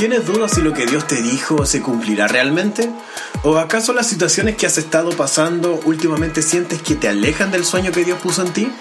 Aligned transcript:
¿Tienes 0.00 0.24
dudas 0.24 0.52
si 0.52 0.62
lo 0.62 0.72
que 0.72 0.86
Dios 0.86 1.06
te 1.06 1.20
dijo 1.20 1.66
se 1.66 1.82
cumplirá 1.82 2.26
realmente? 2.26 2.90
¿O 3.42 3.58
acaso 3.58 3.92
las 3.92 4.06
situaciones 4.06 4.56
que 4.56 4.64
has 4.64 4.78
estado 4.78 5.10
pasando 5.10 5.78
últimamente 5.84 6.40
sientes 6.40 6.80
que 6.80 6.94
te 6.94 7.06
alejan 7.06 7.50
del 7.50 7.66
sueño 7.66 7.92
que 7.92 8.02
Dios 8.02 8.18
puso 8.18 8.40
en 8.40 8.50
ti? 8.50 8.72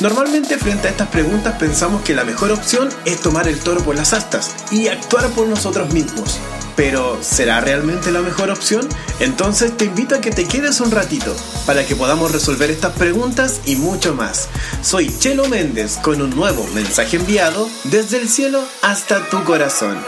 Normalmente 0.00 0.56
frente 0.56 0.88
a 0.88 0.92
estas 0.92 1.08
preguntas 1.08 1.58
pensamos 1.58 2.00
que 2.00 2.14
la 2.14 2.24
mejor 2.24 2.52
opción 2.52 2.88
es 3.04 3.20
tomar 3.20 3.48
el 3.48 3.58
toro 3.58 3.82
por 3.84 3.96
las 3.96 4.14
astas 4.14 4.54
y 4.70 4.88
actuar 4.88 5.28
por 5.32 5.46
nosotros 5.46 5.92
mismos. 5.92 6.40
Pero, 6.74 7.18
¿será 7.22 7.60
realmente 7.60 8.10
la 8.10 8.22
mejor 8.22 8.50
opción? 8.50 8.88
Entonces 9.20 9.76
te 9.76 9.84
invito 9.84 10.14
a 10.14 10.22
que 10.22 10.30
te 10.30 10.46
quedes 10.46 10.80
un 10.80 10.90
ratito 10.90 11.36
para 11.66 11.86
que 11.86 11.96
podamos 11.96 12.32
resolver 12.32 12.70
estas 12.70 12.96
preguntas 12.96 13.60
y 13.66 13.76
mucho 13.76 14.14
más. 14.14 14.48
Soy 14.80 15.14
Chelo 15.18 15.48
Méndez 15.48 15.98
con 15.98 16.22
un 16.22 16.30
nuevo 16.30 16.66
mensaje 16.68 17.18
enviado 17.18 17.68
desde 17.84 18.16
el 18.16 18.30
cielo 18.30 18.64
hasta 18.80 19.28
tu 19.28 19.44
corazón. 19.44 19.98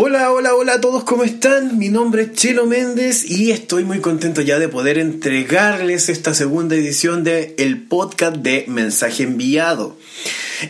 Hola, 0.00 0.30
hola, 0.30 0.54
hola 0.54 0.74
a 0.74 0.80
todos, 0.80 1.02
¿cómo 1.02 1.24
están? 1.24 1.76
Mi 1.76 1.88
nombre 1.88 2.22
es 2.22 2.32
Chelo 2.34 2.66
Méndez 2.66 3.28
y 3.28 3.50
estoy 3.50 3.82
muy 3.82 3.98
contento 3.98 4.42
ya 4.42 4.60
de 4.60 4.68
poder 4.68 4.96
entregarles 4.96 6.08
esta 6.08 6.34
segunda 6.34 6.76
edición 6.76 7.24
de 7.24 7.56
el 7.58 7.82
podcast 7.82 8.36
de 8.36 8.64
Mensaje 8.68 9.24
Enviado. 9.24 9.96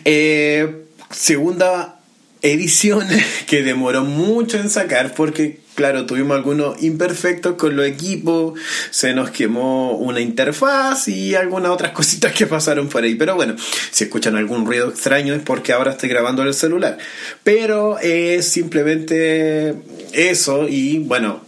Eh, 0.07 0.87
segunda 1.11 2.01
edición 2.41 3.07
que 3.47 3.63
demoró 3.63 4.03
mucho 4.03 4.57
en 4.57 4.71
sacar 4.71 5.13
porque 5.15 5.61
claro, 5.79 6.07
tuvimos 6.07 6.37
algunos 6.37 6.83
imperfectos 6.83 7.55
con 7.55 7.77
los 7.77 7.87
equipos, 7.87 8.59
se 8.91 9.13
nos 9.13 9.31
quemó 9.31 9.93
una 9.93 10.21
interfaz 10.21 11.07
y 11.07 11.37
algunas 11.37 11.71
otras 11.71 11.93
cositas 11.95 12.33
que 12.33 12.49
pasaron 12.49 12.89
por 12.89 13.05
ahí. 13.05 13.15
Pero 13.15 13.37
bueno, 13.37 13.55
si 13.93 14.03
escuchan 14.03 14.35
algún 14.35 14.67
ruido 14.67 14.89
extraño 14.89 15.35
es 15.35 15.43
porque 15.43 15.73
ahora 15.73 15.93
estoy 15.93 16.09
grabando 16.09 16.43
el 16.43 16.53
celular. 16.53 16.99
Pero 17.45 17.97
es 18.01 18.49
simplemente 18.49 19.77
eso 20.13 20.67
y 20.69 20.99
bueno, 20.99 21.43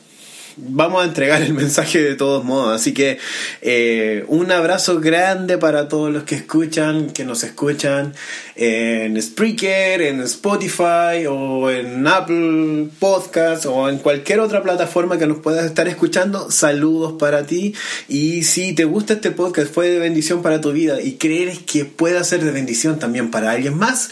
vamos 0.68 1.02
a 1.02 1.06
entregar 1.06 1.42
el 1.42 1.54
mensaje 1.54 2.02
de 2.02 2.14
todos 2.14 2.44
modos. 2.44 2.74
Así 2.74 2.92
que 2.92 3.18
eh, 3.62 4.24
un 4.28 4.50
abrazo 4.52 5.00
grande 5.00 5.58
para 5.58 5.88
todos 5.88 6.12
los 6.12 6.24
que 6.24 6.34
escuchan, 6.34 7.10
que 7.10 7.24
nos 7.24 7.42
escuchan 7.44 8.14
en 8.56 9.20
Spreaker, 9.20 10.02
en 10.02 10.20
Spotify 10.22 11.26
o 11.28 11.70
en 11.70 12.06
Apple 12.06 12.88
Podcast 12.98 13.66
o 13.66 13.88
en 13.88 13.98
cualquier 13.98 14.40
otra 14.40 14.62
plataforma 14.62 15.18
que 15.18 15.26
nos 15.26 15.38
puedas 15.38 15.64
estar 15.64 15.88
escuchando. 15.88 16.50
Saludos 16.50 17.14
para 17.18 17.46
ti. 17.46 17.74
Y 18.08 18.44
si 18.44 18.74
te 18.74 18.84
gusta 18.84 19.14
este 19.14 19.30
podcast, 19.30 19.72
fue 19.72 19.88
de 19.88 19.98
bendición 19.98 20.42
para 20.42 20.60
tu 20.60 20.72
vida 20.72 21.00
y 21.00 21.14
crees 21.14 21.58
que 21.60 21.84
pueda 21.84 22.22
ser 22.24 22.44
de 22.44 22.50
bendición 22.50 22.98
también 22.98 23.30
para 23.30 23.50
alguien 23.50 23.76
más. 23.76 24.10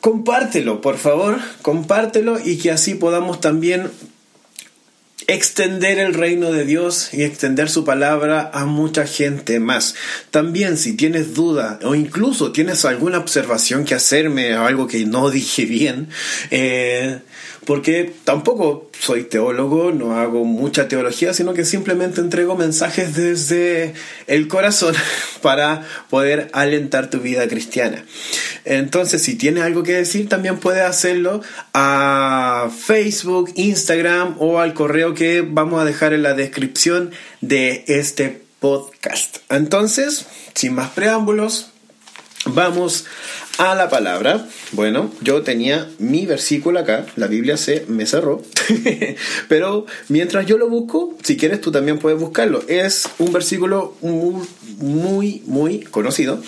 Compártelo, 0.00 0.80
por 0.80 0.96
favor, 0.96 1.38
compártelo 1.60 2.38
y 2.42 2.56
que 2.56 2.70
así 2.70 2.94
podamos 2.94 3.40
también 3.40 3.90
extender 5.26 5.98
el 5.98 6.14
reino 6.14 6.52
de 6.52 6.64
Dios 6.64 7.12
y 7.12 7.22
extender 7.22 7.68
su 7.68 7.84
palabra 7.84 8.50
a 8.52 8.64
mucha 8.64 9.06
gente 9.06 9.60
más. 9.60 9.94
También 10.30 10.76
si 10.76 10.94
tienes 10.94 11.34
duda 11.34 11.78
o 11.82 11.94
incluso 11.94 12.52
tienes 12.52 12.84
alguna 12.84 13.18
observación 13.18 13.84
que 13.84 13.94
hacerme 13.94 14.56
o 14.56 14.66
algo 14.66 14.86
que 14.86 15.04
no 15.06 15.30
dije 15.30 15.64
bien, 15.64 16.08
eh, 16.50 17.20
porque 17.70 18.12
tampoco 18.24 18.90
soy 18.98 19.22
teólogo, 19.22 19.92
no 19.92 20.18
hago 20.18 20.44
mucha 20.44 20.88
teología, 20.88 21.32
sino 21.32 21.54
que 21.54 21.64
simplemente 21.64 22.20
entrego 22.20 22.56
mensajes 22.56 23.14
desde 23.14 23.94
el 24.26 24.48
corazón 24.48 24.96
para 25.40 25.86
poder 26.10 26.50
alentar 26.52 27.10
tu 27.10 27.20
vida 27.20 27.46
cristiana. 27.46 28.04
Entonces, 28.64 29.22
si 29.22 29.36
tienes 29.36 29.62
algo 29.62 29.84
que 29.84 29.92
decir, 29.92 30.28
también 30.28 30.58
puedes 30.58 30.82
hacerlo 30.82 31.42
a 31.72 32.72
Facebook, 32.76 33.52
Instagram 33.54 34.34
o 34.40 34.58
al 34.58 34.74
correo 34.74 35.14
que 35.14 35.42
vamos 35.42 35.80
a 35.80 35.84
dejar 35.84 36.12
en 36.12 36.24
la 36.24 36.34
descripción 36.34 37.12
de 37.40 37.84
este 37.86 38.42
podcast. 38.58 39.36
Entonces, 39.48 40.26
sin 40.54 40.74
más 40.74 40.90
preámbulos, 40.90 41.69
vamos 42.46 43.04
a 43.58 43.74
la 43.74 43.88
palabra. 43.88 44.46
Bueno, 44.72 45.12
yo 45.20 45.42
tenía 45.42 45.88
mi 45.98 46.26
versículo 46.26 46.78
acá, 46.78 47.06
la 47.16 47.26
Biblia 47.26 47.56
se 47.56 47.84
me 47.88 48.06
cerró, 48.06 48.42
pero 49.48 49.86
mientras 50.08 50.46
yo 50.46 50.56
lo 50.58 50.68
busco, 50.68 51.16
si 51.22 51.36
quieres 51.36 51.60
tú 51.60 51.70
también 51.70 51.98
puedes 51.98 52.18
buscarlo. 52.18 52.62
Es 52.68 53.08
un 53.18 53.32
versículo 53.32 53.96
muy, 54.00 54.46
muy, 54.78 55.42
muy 55.46 55.80
conocido. 55.80 56.40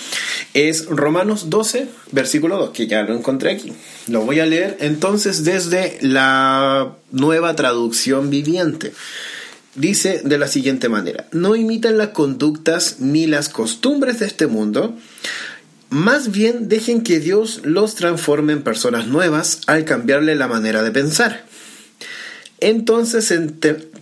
Es 0.55 0.87
Romanos 0.87 1.51
12, 1.51 1.89
versículo 2.13 2.57
2, 2.57 2.71
que 2.71 2.87
ya 2.87 3.03
lo 3.03 3.15
encontré 3.15 3.53
aquí. 3.53 3.73
Lo 4.09 4.23
voy 4.23 4.41
a 4.41 4.47
leer 4.47 4.77
entonces 4.81 5.45
desde 5.45 5.99
la 6.01 6.97
nueva 7.11 7.55
traducción 7.57 8.31
viviente 8.31 8.93
dice 9.75 10.21
de 10.25 10.39
la 10.39 10.49
siguiente 10.49 10.89
manera, 10.89 11.27
no 11.33 11.57
imitan 11.57 11.97
las 11.97 12.09
conductas 12.09 12.97
ni 13.01 13.27
las 13.27 13.49
costumbres 13.49 14.19
de 14.21 14.27
este 14.27 14.47
mundo, 14.47 14.95
más 15.93 16.33
bien 16.33 16.69
dejen 16.69 17.03
que 17.03 17.21
Dios 17.21 17.61
los 17.65 17.95
transforme 17.95 18.55
en 18.55 18.63
personas 18.63 19.07
nuevas 19.07 19.61
al 19.67 19.85
cambiarle 19.85 20.35
la 20.35 20.49
manera 20.49 20.83
de 20.83 20.91
pensar. 20.91 21.45
Entonces, 22.61 23.33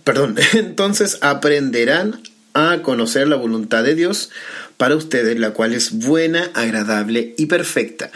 perdón, 0.03 0.37
entonces 0.53 1.17
aprenderán 1.21 2.21
a 2.53 2.79
conocer 2.81 3.27
la 3.27 3.35
voluntad 3.35 3.83
de 3.83 3.95
Dios 3.95 4.29
para 4.77 4.95
ustedes, 4.95 5.37
la 5.37 5.51
cual 5.51 5.73
es 5.73 5.91
buena, 5.91 6.49
agradable 6.53 7.35
y 7.37 7.47
perfecta. 7.47 8.09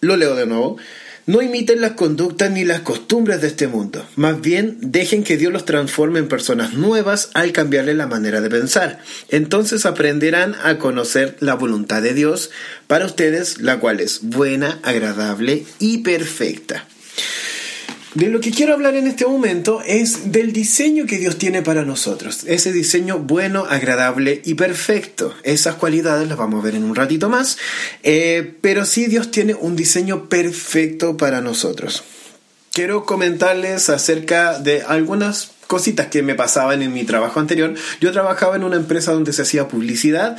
Lo 0.00 0.16
leo 0.16 0.34
de 0.34 0.46
nuevo. 0.46 0.76
No 1.28 1.42
imiten 1.42 1.82
las 1.82 1.92
conductas 1.92 2.50
ni 2.50 2.64
las 2.64 2.80
costumbres 2.80 3.42
de 3.42 3.48
este 3.48 3.68
mundo, 3.68 4.02
más 4.16 4.40
bien 4.40 4.78
dejen 4.80 5.24
que 5.24 5.36
Dios 5.36 5.52
los 5.52 5.66
transforme 5.66 6.20
en 6.20 6.26
personas 6.26 6.72
nuevas 6.72 7.28
al 7.34 7.52
cambiarle 7.52 7.92
la 7.92 8.06
manera 8.06 8.40
de 8.40 8.48
pensar. 8.48 9.00
Entonces 9.28 9.84
aprenderán 9.84 10.54
a 10.64 10.78
conocer 10.78 11.36
la 11.40 11.52
voluntad 11.52 12.00
de 12.00 12.14
Dios 12.14 12.50
para 12.86 13.04
ustedes, 13.04 13.60
la 13.60 13.78
cual 13.78 14.00
es 14.00 14.20
buena, 14.22 14.78
agradable 14.82 15.66
y 15.78 15.98
perfecta. 15.98 16.86
De 18.14 18.28
lo 18.28 18.40
que 18.40 18.50
quiero 18.50 18.72
hablar 18.72 18.94
en 18.96 19.06
este 19.06 19.26
momento 19.26 19.82
es 19.84 20.32
del 20.32 20.52
diseño 20.52 21.04
que 21.06 21.18
Dios 21.18 21.36
tiene 21.36 21.60
para 21.60 21.84
nosotros. 21.84 22.44
Ese 22.46 22.72
diseño 22.72 23.18
bueno, 23.18 23.66
agradable 23.68 24.40
y 24.44 24.54
perfecto. 24.54 25.34
Esas 25.42 25.74
cualidades 25.74 26.26
las 26.26 26.38
vamos 26.38 26.60
a 26.60 26.64
ver 26.64 26.74
en 26.74 26.84
un 26.84 26.94
ratito 26.94 27.28
más. 27.28 27.58
Eh, 28.02 28.54
pero 28.62 28.86
sí 28.86 29.06
Dios 29.06 29.30
tiene 29.30 29.54
un 29.54 29.76
diseño 29.76 30.28
perfecto 30.28 31.18
para 31.18 31.42
nosotros. 31.42 32.02
Quiero 32.72 33.04
comentarles 33.04 33.90
acerca 33.90 34.58
de 34.58 34.82
algunas 34.82 35.50
cositas 35.68 36.06
que 36.06 36.22
me 36.22 36.34
pasaban 36.34 36.80
en 36.82 36.94
mi 36.94 37.04
trabajo 37.04 37.38
anterior. 37.38 37.74
Yo 38.00 38.10
trabajaba 38.10 38.56
en 38.56 38.64
una 38.64 38.76
empresa 38.76 39.12
donde 39.12 39.34
se 39.34 39.42
hacía 39.42 39.68
publicidad 39.68 40.36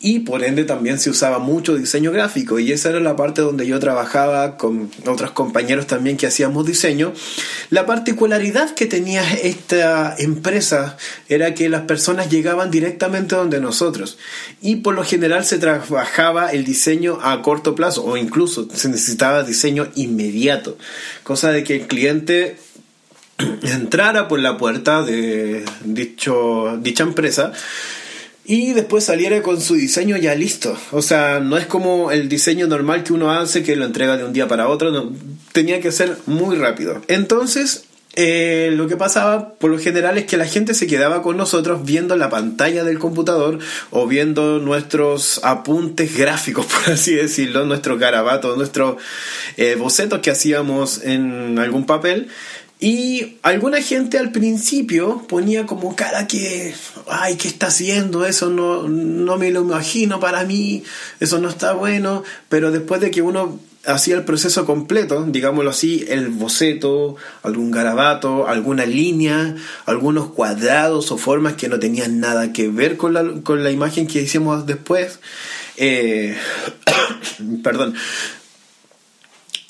y 0.00 0.20
por 0.20 0.44
ende 0.44 0.62
también 0.64 1.00
se 1.00 1.10
usaba 1.10 1.40
mucho 1.40 1.74
diseño 1.74 2.12
gráfico 2.12 2.60
y 2.60 2.70
esa 2.70 2.90
era 2.90 3.00
la 3.00 3.16
parte 3.16 3.42
donde 3.42 3.66
yo 3.66 3.80
trabajaba 3.80 4.56
con 4.56 4.88
otros 5.04 5.32
compañeros 5.32 5.88
también 5.88 6.16
que 6.16 6.28
hacíamos 6.28 6.64
diseño. 6.64 7.12
La 7.70 7.86
particularidad 7.86 8.72
que 8.74 8.86
tenía 8.86 9.28
esta 9.34 10.14
empresa 10.16 10.96
era 11.28 11.54
que 11.54 11.68
las 11.68 11.82
personas 11.82 12.30
llegaban 12.30 12.70
directamente 12.70 13.34
donde 13.34 13.60
nosotros 13.60 14.16
y 14.62 14.76
por 14.76 14.94
lo 14.94 15.02
general 15.02 15.44
se 15.44 15.58
trabajaba 15.58 16.52
el 16.52 16.64
diseño 16.64 17.18
a 17.20 17.42
corto 17.42 17.74
plazo 17.74 18.04
o 18.04 18.16
incluso 18.16 18.68
se 18.72 18.88
necesitaba 18.88 19.42
diseño 19.42 19.88
inmediato, 19.96 20.78
cosa 21.24 21.50
de 21.50 21.64
que 21.64 21.74
el 21.74 21.86
cliente 21.88 22.56
entrara 23.62 24.28
por 24.28 24.40
la 24.40 24.56
puerta 24.56 25.02
de 25.02 25.64
dicho, 25.84 26.78
dicha 26.80 27.04
empresa 27.04 27.52
y 28.48 28.72
después 28.72 29.04
saliera 29.04 29.42
con 29.42 29.60
su 29.60 29.74
diseño 29.74 30.16
ya 30.16 30.34
listo. 30.34 30.74
O 30.92 31.02
sea, 31.02 31.38
no 31.38 31.58
es 31.58 31.66
como 31.66 32.10
el 32.10 32.30
diseño 32.30 32.66
normal 32.66 33.04
que 33.04 33.12
uno 33.12 33.30
hace 33.30 33.62
que 33.62 33.76
lo 33.76 33.84
entrega 33.84 34.16
de 34.16 34.24
un 34.24 34.32
día 34.32 34.48
para 34.48 34.68
otro, 34.68 35.12
tenía 35.52 35.82
que 35.82 35.92
ser 35.92 36.16
muy 36.24 36.56
rápido. 36.56 37.02
Entonces, 37.08 37.84
eh, 38.14 38.70
lo 38.72 38.88
que 38.88 38.96
pasaba 38.96 39.50
por 39.52 39.70
lo 39.70 39.78
general 39.78 40.16
es 40.16 40.24
que 40.24 40.38
la 40.38 40.46
gente 40.46 40.72
se 40.72 40.86
quedaba 40.86 41.20
con 41.20 41.36
nosotros 41.36 41.84
viendo 41.84 42.16
la 42.16 42.30
pantalla 42.30 42.84
del 42.84 42.98
computador 42.98 43.58
o 43.90 44.06
viendo 44.06 44.60
nuestros 44.60 45.44
apuntes 45.44 46.16
gráficos, 46.16 46.64
por 46.84 46.94
así 46.94 47.14
decirlo, 47.14 47.66
nuestros 47.66 47.98
garabatos, 47.98 48.56
nuestros 48.56 48.96
eh, 49.58 49.74
bocetos 49.78 50.20
que 50.20 50.30
hacíamos 50.30 51.04
en 51.04 51.58
algún 51.58 51.84
papel 51.84 52.28
y 52.80 53.38
alguna 53.42 53.82
gente 53.82 54.18
al 54.18 54.30
principio 54.30 55.24
ponía 55.28 55.66
como 55.66 55.96
cara 55.96 56.28
que, 56.28 56.74
ay, 57.08 57.36
¿qué 57.36 57.48
está 57.48 57.66
haciendo? 57.68 58.24
Eso 58.24 58.50
no, 58.50 58.88
no 58.88 59.36
me 59.36 59.50
lo 59.50 59.62
imagino 59.62 60.20
para 60.20 60.44
mí, 60.44 60.84
eso 61.18 61.40
no 61.40 61.48
está 61.48 61.72
bueno, 61.72 62.22
pero 62.48 62.70
después 62.70 63.00
de 63.00 63.10
que 63.10 63.20
uno 63.20 63.58
hacía 63.84 64.14
el 64.14 64.24
proceso 64.24 64.64
completo, 64.64 65.24
digámoslo 65.26 65.70
así, 65.70 66.04
el 66.08 66.28
boceto, 66.28 67.16
algún 67.42 67.72
garabato, 67.72 68.46
alguna 68.46 68.86
línea, 68.86 69.56
algunos 69.86 70.30
cuadrados 70.30 71.10
o 71.10 71.18
formas 71.18 71.54
que 71.54 71.68
no 71.68 71.80
tenían 71.80 72.20
nada 72.20 72.52
que 72.52 72.68
ver 72.68 72.96
con 72.96 73.14
la, 73.14 73.24
con 73.42 73.64
la 73.64 73.70
imagen 73.70 74.06
que 74.06 74.22
hicimos 74.22 74.66
después, 74.66 75.18
eh, 75.76 76.36
perdón, 77.62 77.94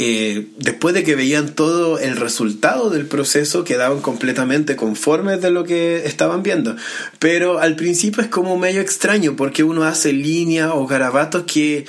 eh, 0.00 0.46
después 0.58 0.94
de 0.94 1.02
que 1.02 1.16
veían 1.16 1.56
todo 1.56 1.98
el 1.98 2.16
resultado 2.16 2.88
del 2.88 3.06
proceso, 3.06 3.64
quedaban 3.64 4.00
completamente 4.00 4.76
conformes 4.76 5.42
de 5.42 5.50
lo 5.50 5.64
que 5.64 6.06
estaban 6.06 6.44
viendo. 6.44 6.76
Pero 7.18 7.58
al 7.58 7.74
principio 7.74 8.22
es 8.22 8.28
como 8.28 8.56
medio 8.56 8.80
extraño 8.80 9.34
porque 9.34 9.64
uno 9.64 9.82
hace 9.82 10.12
líneas 10.12 10.70
o 10.72 10.86
garabatos 10.86 11.42
que, 11.52 11.84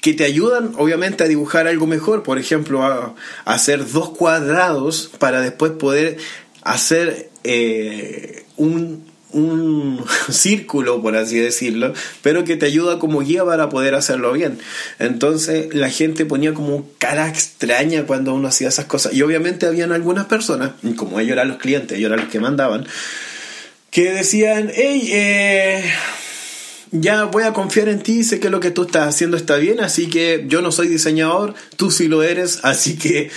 que 0.00 0.14
te 0.14 0.24
ayudan 0.24 0.72
obviamente 0.78 1.22
a 1.22 1.28
dibujar 1.28 1.66
algo 1.66 1.86
mejor. 1.86 2.22
Por 2.22 2.38
ejemplo, 2.38 2.82
a, 2.82 3.14
hacer 3.44 3.90
dos 3.90 4.10
cuadrados 4.10 5.10
para 5.18 5.42
después 5.42 5.72
poder 5.72 6.16
hacer 6.62 7.28
eh, 7.44 8.46
un 8.56 9.04
un 9.34 10.02
círculo, 10.30 11.02
por 11.02 11.16
así 11.16 11.38
decirlo, 11.38 11.92
pero 12.22 12.44
que 12.44 12.56
te 12.56 12.66
ayuda 12.66 12.98
como 12.98 13.20
guía 13.20 13.44
para 13.44 13.68
poder 13.68 13.94
hacerlo 13.94 14.32
bien. 14.32 14.58
Entonces 14.98 15.74
la 15.74 15.90
gente 15.90 16.24
ponía 16.24 16.54
como 16.54 16.88
cara 16.98 17.28
extraña 17.28 18.04
cuando 18.04 18.34
uno 18.34 18.48
hacía 18.48 18.68
esas 18.68 18.86
cosas. 18.86 19.12
Y 19.12 19.22
obviamente 19.22 19.66
habían 19.66 19.92
algunas 19.92 20.26
personas, 20.26 20.72
como 20.96 21.20
ellos 21.20 21.32
eran 21.32 21.48
los 21.48 21.58
clientes, 21.58 21.98
ellos 21.98 22.08
eran 22.08 22.20
los 22.24 22.30
que 22.30 22.40
mandaban, 22.40 22.86
que 23.90 24.12
decían, 24.12 24.70
hey, 24.74 25.08
eh, 25.12 25.84
ya 26.90 27.24
voy 27.24 27.42
a 27.42 27.52
confiar 27.52 27.88
en 27.88 28.02
ti, 28.02 28.24
sé 28.24 28.40
que 28.40 28.50
lo 28.50 28.60
que 28.60 28.70
tú 28.70 28.82
estás 28.82 29.08
haciendo 29.08 29.36
está 29.36 29.56
bien, 29.56 29.80
así 29.80 30.08
que 30.08 30.44
yo 30.46 30.62
no 30.62 30.72
soy 30.72 30.88
diseñador, 30.88 31.54
tú 31.76 31.90
sí 31.90 32.08
lo 32.08 32.22
eres, 32.22 32.60
así 32.62 32.96
que 32.96 33.30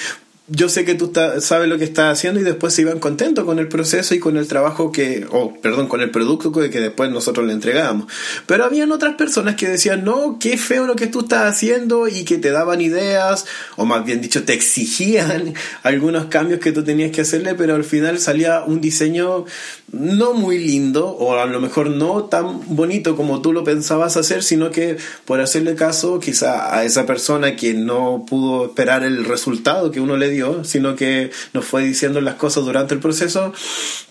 yo 0.50 0.70
sé 0.70 0.86
que 0.86 0.96
tú 0.96 1.12
sabes 1.40 1.68
lo 1.68 1.78
que 1.78 1.84
estás 1.84 2.18
haciendo 2.18 2.40
y 2.40 2.44
después 2.44 2.74
se 2.74 2.82
iban 2.82 3.00
contentos 3.00 3.44
con 3.44 3.60
el 3.60 3.68
proceso 3.68 4.16
y 4.16 4.20
con 4.20 4.38
el 4.38 4.48
trabajo 4.48 4.94
que, 4.94 5.28
o 5.30 5.54
perdón, 5.56 5.88
con 5.88 6.00
el 6.00 6.10
producto 6.10 6.54
que, 6.54 6.70
que 6.70 6.80
después 6.80 7.12
nosotros 7.12 7.46
le 7.46 7.52
entregábamos. 7.52 8.08
Pero 8.46 8.64
habían 8.64 8.94
otras 8.94 9.16
personas 9.16 9.56
que 9.56 9.68
decían, 9.68 10.06
no, 10.06 10.38
qué 10.40 10.58
feo 10.58 10.88
lo 10.88 10.96
que 10.96 11.08
tú 11.08 11.22
estás 11.22 11.54
haciendo 11.54 12.08
y 12.08 12.24
que 12.24 12.38
te 12.38 12.52
daban 12.52 12.80
ideas, 12.80 13.46
o 13.76 13.84
más 13.84 14.06
bien 14.06 14.22
dicho, 14.22 14.46
te 14.46 14.54
exigían 14.54 15.54
algunos 15.84 16.28
cambios 16.28 16.62
que 16.62 16.72
tú 16.72 16.82
tenías 16.82 17.12
que 17.12 17.22
hacerle, 17.22 17.54
pero 17.56 17.76
al 17.76 17.84
final 17.84 18.18
salía 18.20 18.64
un 18.66 18.80
diseño 18.80 19.44
no 19.92 20.34
muy 20.34 20.60
lindo, 20.60 21.10
o 21.10 21.38
a 21.38 21.46
lo 21.46 21.60
mejor 21.60 21.90
no 21.90 22.26
tan 22.26 22.76
bonito 22.76 23.16
como 23.16 23.42
tú 23.42 23.52
lo 23.52 23.64
pensabas 23.64 24.18
hacer, 24.18 24.44
sino 24.44 24.70
que 24.72 24.98
por 25.26 25.42
hacerle 25.42 25.76
caso 25.76 26.20
quizá 26.20 26.76
a 26.78 26.86
esa 26.86 27.06
persona 27.06 27.56
que 27.56 27.74
no 27.74 28.26
pudo 28.28 28.66
esperar 28.66 29.04
el 29.04 29.26
resultado 29.26 29.92
que 29.92 30.00
uno 30.00 30.18
le 30.18 30.30
dio, 30.30 30.37
sino 30.63 30.95
que 30.95 31.31
nos 31.54 31.66
fue 31.66 31.84
diciendo 31.84 32.22
las 32.22 32.36
cosas 32.36 32.66
durante 32.66 32.94
el 32.94 33.00
proceso, 33.00 33.54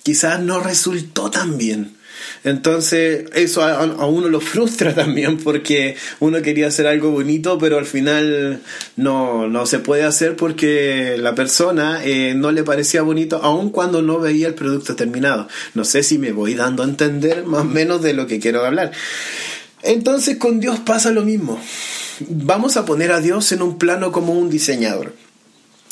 quizás 0.02 0.40
no 0.40 0.60
resultó 0.60 1.30
tan 1.30 1.58
bien. 1.58 1.96
Entonces 2.44 3.24
eso 3.34 3.62
a, 3.62 4.06
uno 4.06 4.28
lo 4.28 4.40
frustra 4.40 4.94
también 4.94 5.38
porque 5.38 5.96
uno 6.20 6.42
quería 6.42 6.68
hacer 6.68 6.86
algo 6.86 7.10
bonito 7.10 7.58
pero 7.58 7.78
al 7.78 7.86
final 7.86 8.60
no, 8.96 9.48
no 9.48 9.66
se 9.66 9.78
puede 9.78 10.04
hacer 10.04 10.36
porque 10.36 11.16
la 11.18 11.34
persona 11.34 12.04
eh, 12.04 12.34
no 12.34 12.52
le 12.52 12.62
parecía 12.62 13.02
bonito 13.02 13.40
aun 13.42 13.70
cuando 13.70 14.02
no 14.02 14.18
veía 14.20 14.48
el 14.48 14.54
producto 14.54 14.96
terminado. 14.96 15.48
No 15.74 15.84
sé 15.84 16.02
si 16.02 16.18
me 16.18 16.32
voy 16.32 16.54
dando 16.54 16.82
a 16.82 16.86
entender 16.86 17.44
más 17.44 17.62
o 17.62 17.64
menos 17.64 18.02
de 18.02 18.14
lo 18.14 18.26
que 18.26 18.38
quiero 18.38 18.64
hablar. 18.64 18.92
Entonces 19.82 20.36
con 20.36 20.60
Dios 20.60 20.78
pasa 20.80 21.10
lo 21.10 21.22
mismo. 21.22 21.60
Vamos 22.20 22.76
a 22.76 22.84
poner 22.84 23.12
a 23.12 23.20
Dios 23.20 23.52
en 23.52 23.62
un 23.62 23.78
plano 23.78 24.10
como 24.10 24.32
un 24.32 24.50
diseñador. 24.50 25.12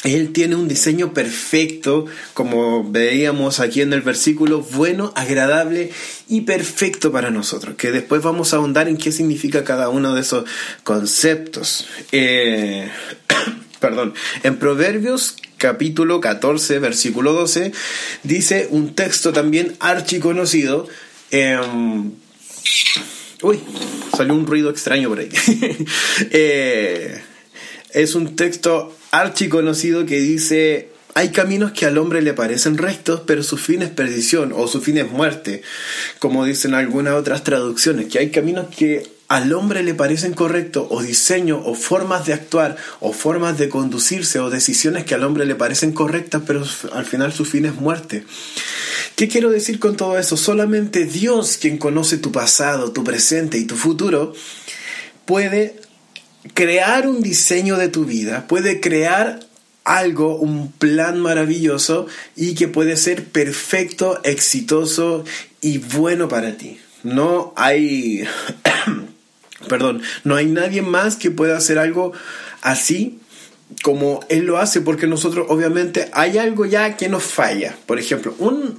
Él 0.05 0.33
tiene 0.33 0.55
un 0.55 0.69
diseño 0.69 1.15
perfecto, 1.15 2.05
como 2.35 2.85
veíamos 2.85 3.59
aquí 3.59 3.81
en 3.81 3.95
el 3.95 4.03
versículo, 4.03 4.61
bueno, 4.61 5.13
agradable 5.17 5.93
y 6.29 6.43
perfecto 6.43 7.11
para 7.11 7.31
nosotros, 7.31 7.77
que 7.77 7.91
después 7.91 8.23
vamos 8.23 8.53
a 8.53 8.57
ahondar 8.57 8.87
en 8.89 8.99
qué 8.99 9.13
significa 9.13 9.65
cada 9.65 9.89
uno 9.89 10.15
de 10.15 10.21
esos 10.21 10.45
conceptos. 10.83 11.89
Eh, 12.13 12.91
perdón, 13.81 14.13
en 14.43 14.59
Proverbios 14.59 15.37
capítulo 15.57 16.21
14, 16.21 16.79
versículo 16.81 17.33
12, 17.33 17.73
dice 18.25 18.69
un 18.71 18.95
texto 18.95 19.33
también 19.33 19.75
archiconocido. 19.81 20.87
Em, 21.31 22.13
uy, 23.41 23.59
salió 24.15 24.35
un 24.35 24.47
ruido 24.47 24.69
extraño 24.69 25.09
por 25.09 25.21
ahí. 25.21 25.31
Eh, 26.31 27.23
es 27.95 28.15
un 28.15 28.37
texto 28.37 28.95
archiconocido 29.21 30.07
que 30.07 30.19
dice, 30.21 30.91
hay 31.15 31.31
caminos 31.31 31.73
que 31.73 31.87
al 31.87 31.99
hombre 31.99 32.23
le 32.23 32.35
parecen 32.35 32.77
rectos, 32.77 33.23
pero 33.27 33.43
su 33.43 33.57
fin 33.57 33.83
es 33.83 33.91
perdición 33.91 34.53
o 34.55 34.67
su 34.67 34.81
fin 34.81 34.99
es 34.99 35.11
muerte, 35.11 35.63
como 36.19 36.45
dicen 36.45 36.75
algunas 36.75 37.15
otras 37.15 37.45
traducciones, 37.45 38.07
que 38.07 38.19
hay 38.19 38.31
caminos 38.31 38.67
que 38.75 39.15
al 39.29 39.53
hombre 39.53 39.83
le 39.83 39.95
parecen 39.95 40.35
correctos 40.35 40.87
o 40.91 41.03
diseño 41.03 41.63
o 41.65 41.75
formas 41.75 42.27
de 42.27 42.35
actuar 42.35 42.77
o 43.01 43.13
formas 43.13 43.57
de 43.59 43.69
conducirse 43.69 44.39
o 44.39 44.51
decisiones 44.51 45.05
que 45.05 45.15
al 45.15 45.25
hombre 45.25 45.47
le 45.47 45.55
parecen 45.55 45.93
correctas, 45.93 46.43
pero 46.47 46.65
al 46.93 47.05
final 47.05 47.33
su 47.33 47.45
fin 47.45 47.65
es 47.65 47.75
muerte. 47.75 48.25
¿Qué 49.17 49.29
quiero 49.29 49.51
decir 49.51 49.79
con 49.79 49.97
todo 49.97 50.19
eso? 50.19 50.37
Solamente 50.37 51.05
Dios, 51.05 51.57
quien 51.57 51.79
conoce 51.79 52.19
tu 52.19 52.33
pasado, 52.33 52.93
tu 52.93 53.05
presente 53.05 53.59
y 53.59 53.65
tu 53.65 53.77
futuro, 53.77 54.35
puede 55.25 55.84
crear 56.53 57.09
un 57.09 57.23
diseño 57.23 57.77
de 57.77 57.89
tu 57.89 58.05
vida, 58.05 58.47
puede 58.47 58.81
crear 58.81 59.41
algo, 59.85 60.37
un 60.37 60.73
plan 60.73 61.21
maravilloso 61.21 62.07
y 62.37 62.55
que 62.55 62.69
puede 62.69 62.97
ser 62.97 63.25
perfecto, 63.25 64.21
exitoso 64.25 65.25
y 65.61 65.79
bueno 65.79 66.29
para 66.29 66.57
ti. 66.57 66.79
No 67.03 67.53
hay, 67.57 68.25
perdón, 69.69 70.03
no 70.25 70.37
hay 70.37 70.47
nadie 70.47 70.83
más 70.83 71.17
que 71.17 71.31
pueda 71.31 71.57
hacer 71.57 71.79
algo 71.79 72.13
así 72.63 73.19
como 73.83 74.21
él 74.29 74.45
lo 74.45 74.59
hace, 74.59 74.81
porque 74.81 75.07
nosotros 75.07 75.47
obviamente 75.49 76.09
hay 76.13 76.39
algo 76.39 76.65
ya 76.65 76.97
que 76.97 77.09
nos 77.09 77.25
falla. 77.25 77.77
Por 77.87 77.99
ejemplo, 77.99 78.35
un, 78.39 78.79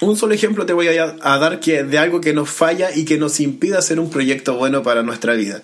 un 0.00 0.16
solo 0.16 0.34
ejemplo 0.34 0.64
te 0.64 0.72
voy 0.72 0.88
a, 0.88 1.16
dar 1.20 1.60
que, 1.60 1.82
de 1.82 1.98
algo 1.98 2.20
que 2.20 2.32
nos 2.32 2.48
falla 2.48 2.94
y 2.94 3.04
que 3.04 3.18
nos 3.18 3.40
impide 3.40 3.76
hacer 3.76 3.98
un 4.00 4.10
proyecto 4.10 4.56
bueno 4.56 4.82
para 4.82 5.02
nuestra 5.02 5.34
vida 5.34 5.62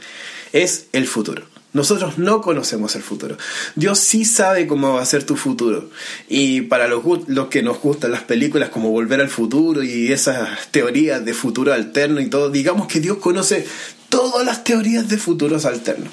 es 0.53 0.87
el 0.93 1.06
futuro. 1.06 1.45
Nosotros 1.75 2.17
no 2.17 2.41
conocemos 2.41 2.97
el 2.97 3.03
futuro. 3.03 3.37
Dios 3.77 3.99
sí 3.99 4.25
sabe 4.25 4.67
cómo 4.67 4.95
va 4.95 5.03
a 5.03 5.06
ser 5.06 5.25
tu 5.25 5.37
futuro. 5.37 5.91
Y 6.29 6.62
para 6.62 6.89
los, 6.89 7.03
los, 7.29 7.49
que 7.49 7.62
nos 7.62 7.79
gustan 7.81 8.11
las 8.11 8.23
películas 8.23 8.71
como 8.71 8.91
Volver 8.91 9.21
al 9.21 9.29
Futuro 9.29 9.83
y 9.83 10.11
esas 10.11 10.71
teorías 10.71 11.25
de 11.25 11.35
futuro 11.35 11.75
alterno 11.75 12.21
y 12.21 12.31
todo, 12.31 12.50
digamos 12.50 12.89
que 12.89 13.00
Dios 13.00 13.19
conoce 13.19 13.67
todas 14.09 14.47
las 14.47 14.65
teorías 14.65 15.09
de 15.09 15.19
futuros 15.19 15.67
alternos. 15.67 16.11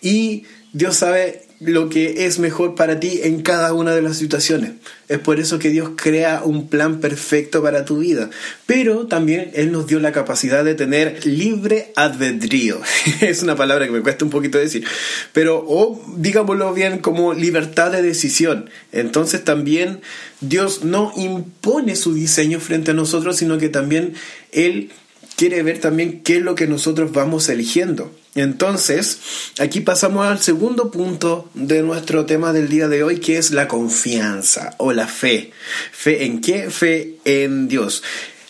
Y 0.00 0.44
Dios 0.74 0.96
sabe 0.96 1.44
lo 1.60 1.88
que 1.88 2.26
es 2.26 2.40
mejor 2.40 2.74
para 2.74 2.98
ti 2.98 3.20
en 3.22 3.42
cada 3.42 3.72
una 3.72 3.94
de 3.94 4.02
las 4.02 4.16
situaciones. 4.18 4.72
Es 5.08 5.20
por 5.20 5.38
eso 5.38 5.60
que 5.60 5.70
Dios 5.70 5.90
crea 5.94 6.42
un 6.44 6.68
plan 6.68 6.98
perfecto 6.98 7.62
para 7.62 7.84
tu 7.84 7.98
vida. 7.98 8.28
Pero 8.66 9.06
también 9.06 9.52
Él 9.54 9.70
nos 9.70 9.86
dio 9.86 10.00
la 10.00 10.10
capacidad 10.10 10.64
de 10.64 10.74
tener 10.74 11.24
libre 11.24 11.92
albedrío. 11.94 12.80
es 13.20 13.44
una 13.44 13.54
palabra 13.54 13.86
que 13.86 13.92
me 13.92 14.02
cuesta 14.02 14.24
un 14.24 14.32
poquito 14.32 14.58
decir. 14.58 14.84
Pero, 15.32 15.64
o 15.66 16.02
digámoslo 16.16 16.74
bien, 16.74 16.98
como 16.98 17.34
libertad 17.34 17.92
de 17.92 18.02
decisión. 18.02 18.68
Entonces 18.90 19.44
también 19.44 20.00
Dios 20.40 20.82
no 20.82 21.12
impone 21.16 21.94
su 21.94 22.14
diseño 22.14 22.58
frente 22.58 22.90
a 22.90 22.94
nosotros, 22.94 23.36
sino 23.36 23.58
que 23.58 23.68
también 23.68 24.14
Él 24.50 24.90
quiere 25.36 25.62
ver 25.62 25.80
también 25.80 26.22
qué 26.22 26.36
es 26.36 26.42
lo 26.42 26.54
que 26.54 26.66
nosotros 26.66 27.12
vamos 27.12 27.48
eligiendo. 27.48 28.14
Entonces, 28.34 29.18
aquí 29.60 29.80
pasamos 29.80 30.26
al 30.26 30.40
segundo 30.40 30.90
punto 30.90 31.48
de 31.54 31.82
nuestro 31.82 32.26
tema 32.26 32.52
del 32.52 32.68
día 32.68 32.88
de 32.88 33.02
hoy, 33.04 33.18
que 33.18 33.38
es 33.38 33.52
la 33.52 33.68
confianza 33.68 34.74
o 34.78 34.92
la 34.92 35.06
fe. 35.06 35.52
¿Fe 35.92 36.24
en 36.24 36.40
qué? 36.40 36.70
Fe 36.70 37.16
en 37.24 37.68
Dios. 37.68 38.02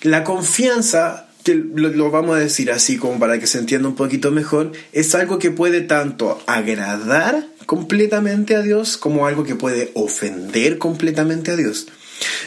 La 0.03 0.25
confianza, 0.25 1.29
que 1.43 1.55
lo, 1.55 2.11
vamos 2.11 2.37
a 2.37 2.41
decir 2.41 2.71
así 2.71 2.97
como 2.97 3.19
para 3.19 3.39
que 3.39 3.47
se 3.47 3.59
entienda 3.59 3.89
un 3.89 3.95
poquito 3.95 4.31
mejor, 4.31 4.73
es 4.93 5.15
algo 5.15 5.39
que 5.39 5.51
puede 5.51 5.83
tanto 5.83 6.43
agradar 6.47 7.47
completamente 7.67 8.57
a 8.57 8.63
Dios 8.63 8.97
como 8.97 9.27
algo 9.27 9.45
que 9.45 9.55
puede 9.55 9.91
ofender 9.95 10.79
completamente 10.79 11.51
a 11.51 11.57
Dios. 11.57 11.89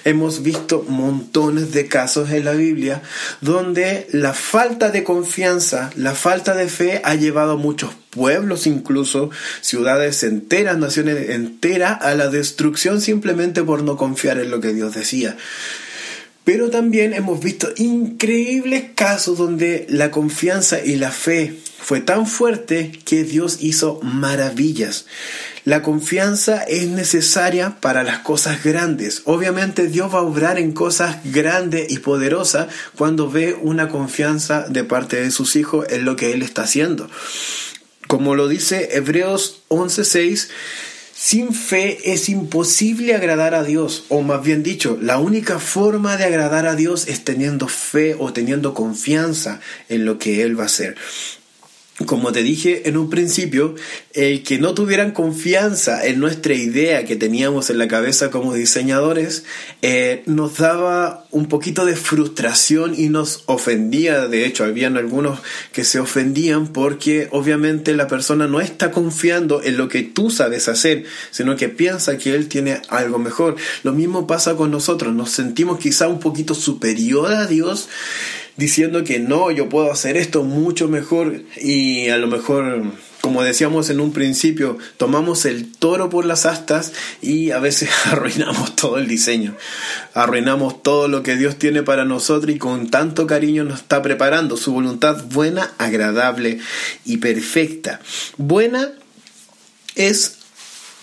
Hemos 0.05 0.43
visto 0.43 0.85
montones 0.87 1.71
de 1.73 1.87
casos 1.87 2.31
en 2.31 2.45
la 2.45 2.53
Biblia 2.53 3.01
donde 3.41 4.07
la 4.11 4.33
falta 4.33 4.89
de 4.89 5.03
confianza, 5.03 5.91
la 5.95 6.13
falta 6.13 6.55
de 6.55 6.67
fe 6.67 7.01
ha 7.03 7.15
llevado 7.15 7.53
a 7.53 7.57
muchos 7.57 7.91
pueblos, 8.09 8.67
incluso 8.67 9.29
ciudades 9.61 10.23
enteras, 10.23 10.77
naciones 10.77 11.29
enteras, 11.29 12.01
a 12.01 12.15
la 12.15 12.29
destrucción 12.29 13.01
simplemente 13.01 13.63
por 13.63 13.83
no 13.83 13.97
confiar 13.97 14.39
en 14.39 14.51
lo 14.51 14.59
que 14.59 14.73
Dios 14.73 14.95
decía. 14.95 15.37
Pero 16.43 16.69
también 16.69 17.13
hemos 17.13 17.41
visto 17.41 17.69
increíbles 17.75 18.85
casos 18.95 19.37
donde 19.37 19.85
la 19.89 20.11
confianza 20.11 20.79
y 20.83 20.95
la 20.95 21.11
fe 21.11 21.57
fue 21.79 22.01
tan 22.01 22.27
fuerte 22.27 22.91
que 23.05 23.23
Dios 23.23 23.59
hizo 23.61 23.99
maravillas. 24.01 25.05
La 25.63 25.83
confianza 25.83 26.63
es 26.63 26.87
necesaria 26.87 27.79
para 27.79 28.03
las 28.03 28.19
cosas 28.19 28.63
grandes. 28.63 29.21
Obviamente 29.25 29.87
Dios 29.87 30.13
va 30.13 30.19
a 30.19 30.23
obrar 30.23 30.59
en 30.59 30.71
cosas 30.71 31.17
grandes 31.25 31.91
y 31.91 31.99
poderosas 31.99 32.67
cuando 32.97 33.29
ve 33.29 33.53
una 33.61 33.89
confianza 33.89 34.67
de 34.67 34.83
parte 34.83 35.21
de 35.21 35.31
sus 35.31 35.55
hijos 35.55 35.85
en 35.89 36.03
lo 36.03 36.15
que 36.15 36.33
Él 36.33 36.41
está 36.41 36.63
haciendo. 36.63 37.09
Como 38.07 38.35
lo 38.35 38.47
dice 38.47 38.89
Hebreos 38.93 39.61
11:6, 39.69 40.49
sin 41.13 41.53
fe 41.53 42.13
es 42.13 42.29
imposible 42.29 43.15
agradar 43.15 43.55
a 43.55 43.63
Dios, 43.63 44.05
o 44.09 44.21
más 44.21 44.43
bien 44.43 44.61
dicho, 44.61 44.97
la 45.01 45.17
única 45.17 45.59
forma 45.59 46.15
de 46.15 46.25
agradar 46.25 46.67
a 46.67 46.75
Dios 46.75 47.07
es 47.07 47.23
teniendo 47.23 47.67
fe 47.67 48.15
o 48.19 48.33
teniendo 48.33 48.73
confianza 48.73 49.59
en 49.89 50.05
lo 50.05 50.19
que 50.19 50.43
Él 50.43 50.57
va 50.57 50.63
a 50.63 50.67
hacer 50.67 50.95
como 52.05 52.31
te 52.31 52.43
dije 52.43 52.87
en 52.87 52.95
un 52.95 53.09
principio, 53.09 53.73
el 54.13 54.43
que 54.43 54.59
no 54.59 54.75
tuvieran 54.75 55.11
confianza 55.11 56.05
en 56.05 56.19
nuestra 56.19 56.53
idea 56.53 57.05
que 57.05 57.15
teníamos 57.15 57.71
en 57.71 57.79
la 57.79 57.87
cabeza 57.87 58.29
como 58.29 58.53
diseñadores, 58.53 59.45
eh, 59.81 60.21
nos 60.27 60.57
daba 60.57 61.25
un 61.31 61.47
poquito 61.47 61.85
de 61.85 61.95
frustración 61.95 62.93
y 62.95 63.09
nos 63.09 63.43
ofendía. 63.47 64.27
De 64.27 64.45
hecho, 64.45 64.63
habían 64.63 64.95
algunos 64.95 65.39
que 65.71 65.83
se 65.83 65.99
ofendían 65.99 66.67
porque 66.67 67.29
obviamente 67.31 67.95
la 67.95 68.07
persona 68.07 68.47
no 68.47 68.61
está 68.61 68.91
confiando 68.91 69.63
en 69.63 69.77
lo 69.77 69.87
que 69.87 70.03
tú 70.03 70.29
sabes 70.29 70.67
hacer, 70.67 71.05
sino 71.31 71.55
que 71.55 71.67
piensa 71.67 72.19
que 72.19 72.35
él 72.35 72.47
tiene 72.47 72.79
algo 72.89 73.17
mejor. 73.17 73.55
Lo 73.81 73.93
mismo 73.93 74.27
pasa 74.27 74.55
con 74.55 74.69
nosotros, 74.69 75.15
nos 75.15 75.31
sentimos 75.31 75.79
quizá 75.79 76.07
un 76.07 76.19
poquito 76.19 76.53
superior 76.53 77.31
a 77.31 77.47
Dios 77.47 77.89
diciendo 78.57 79.03
que 79.03 79.19
no, 79.19 79.51
yo 79.51 79.69
puedo 79.69 79.91
hacer 79.91 80.17
esto 80.17 80.43
mucho 80.43 80.87
mejor 80.87 81.43
y 81.61 82.09
a 82.09 82.17
lo 82.17 82.27
mejor, 82.27 82.83
como 83.21 83.43
decíamos 83.43 83.89
en 83.91 83.99
un 83.99 84.11
principio, 84.11 84.79
tomamos 84.97 85.45
el 85.45 85.71
toro 85.71 86.09
por 86.09 86.25
las 86.25 86.45
astas 86.47 86.91
y 87.21 87.51
a 87.51 87.59
veces 87.59 87.89
arruinamos 88.05 88.75
todo 88.75 88.97
el 88.97 89.07
diseño, 89.07 89.55
arruinamos 90.13 90.81
todo 90.81 91.07
lo 91.07 91.21
que 91.21 91.35
Dios 91.35 91.57
tiene 91.57 91.83
para 91.83 92.03
nosotros 92.03 92.53
y 92.53 92.57
con 92.57 92.89
tanto 92.89 93.27
cariño 93.27 93.63
nos 93.63 93.81
está 93.81 94.01
preparando 94.01 94.57
su 94.57 94.73
voluntad 94.73 95.23
buena, 95.25 95.71
agradable 95.77 96.59
y 97.05 97.17
perfecta. 97.17 98.01
Buena 98.37 98.91
es, 99.95 100.39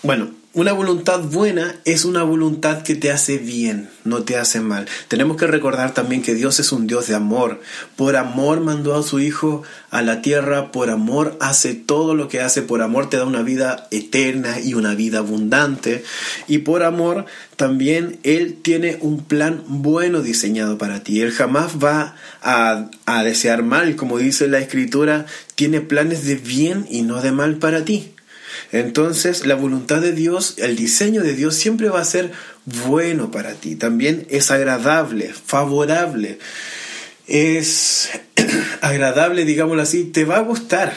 bueno, 0.03 0.31
una 0.55 0.71
voluntad 0.71 1.19
buena 1.19 1.75
es 1.83 2.05
una 2.05 2.23
voluntad 2.23 2.81
que 2.81 2.95
te 2.95 3.11
hace 3.11 3.37
bien, 3.37 3.89
no 4.05 4.23
te 4.23 4.37
hace 4.37 4.61
mal. 4.61 4.87
Tenemos 5.09 5.35
que 5.35 5.47
recordar 5.47 5.93
también 5.93 6.21
que 6.21 6.33
Dios 6.33 6.61
es 6.61 6.71
un 6.71 6.87
Dios 6.87 7.07
de 7.07 7.15
amor. 7.15 7.59
Por 7.97 8.15
amor 8.15 8.61
mandó 8.61 8.95
a 8.95 9.03
su 9.03 9.19
Hijo 9.19 9.63
a 9.91 10.01
la 10.01 10.21
tierra, 10.21 10.71
por 10.71 10.89
amor 10.89 11.37
hace 11.41 11.73
todo 11.73 12.15
lo 12.15 12.29
que 12.29 12.39
hace, 12.39 12.61
por 12.61 12.81
amor 12.81 13.09
te 13.09 13.17
da 13.17 13.25
una 13.25 13.41
vida 13.41 13.89
eterna 13.91 14.61
y 14.61 14.75
una 14.75 14.95
vida 14.95 15.19
abundante. 15.19 16.05
Y 16.47 16.59
por 16.59 16.83
amor 16.83 17.25
también 17.57 18.19
Él 18.23 18.57
tiene 18.61 18.97
un 19.01 19.25
plan 19.25 19.61
bueno 19.67 20.21
diseñado 20.21 20.77
para 20.77 21.03
ti. 21.03 21.19
Él 21.19 21.33
jamás 21.33 21.83
va 21.83 22.15
a, 22.41 22.89
a 23.05 23.23
desear 23.25 23.61
mal, 23.61 23.97
como 23.97 24.17
dice 24.19 24.47
la 24.47 24.59
Escritura, 24.59 25.25
tiene 25.55 25.81
planes 25.81 26.25
de 26.25 26.35
bien 26.35 26.87
y 26.89 27.01
no 27.01 27.21
de 27.21 27.33
mal 27.33 27.57
para 27.57 27.83
ti. 27.83 28.14
Entonces 28.71 29.45
la 29.45 29.55
voluntad 29.55 30.01
de 30.01 30.11
Dios, 30.11 30.55
el 30.57 30.75
diseño 30.75 31.21
de 31.21 31.33
Dios 31.33 31.55
siempre 31.55 31.89
va 31.89 32.01
a 32.01 32.05
ser 32.05 32.31
bueno 32.65 33.31
para 33.31 33.53
ti, 33.53 33.75
también 33.75 34.25
es 34.29 34.51
agradable, 34.51 35.33
favorable. 35.33 36.39
Es 37.27 38.09
agradable, 38.81 39.45
digámoslo 39.45 39.81
así, 39.81 40.05
te 40.05 40.25
va 40.25 40.37
a 40.37 40.41
gustar. 40.41 40.93